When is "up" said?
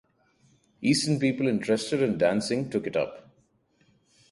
2.95-3.29